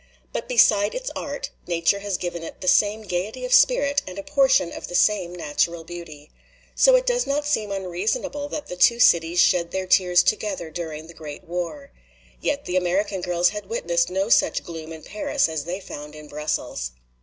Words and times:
But 0.33 0.47
beside 0.49 0.95
its 0.95 1.11
art, 1.15 1.51
nature 1.67 1.99
has 1.99 2.17
given 2.17 2.41
it 2.41 2.61
the 2.61 2.67
same 2.67 3.03
gayety 3.03 3.45
of 3.45 3.53
spirit 3.53 4.01
and 4.07 4.17
a 4.17 4.23
portion 4.23 4.71
of 4.71 4.87
the 4.87 4.95
same 4.95 5.31
natural 5.31 5.83
beauty. 5.83 6.31
So 6.73 6.95
it 6.95 7.05
does 7.05 7.27
not 7.27 7.45
seem 7.45 7.69
unreasonable 7.71 8.49
that 8.49 8.65
the 8.65 8.75
two 8.75 8.99
cities 8.99 9.39
shed 9.39 9.69
their 9.69 9.85
tears 9.85 10.23
together 10.23 10.71
during 10.71 11.05
the 11.05 11.13
great 11.13 11.43
war. 11.43 11.91
Yet 12.39 12.65
the 12.65 12.77
American 12.77 13.21
girls 13.21 13.49
had 13.49 13.69
witnessed 13.69 14.09
no 14.09 14.27
such 14.29 14.63
gloom 14.63 14.91
in 14.91 15.03
Paris 15.03 15.47
as 15.47 15.65
they 15.65 15.79
found 15.79 16.15
in 16.15 16.27
Brussels. 16.27 16.93